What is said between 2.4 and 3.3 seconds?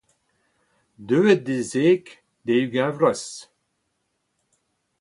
d'e ugent vloaz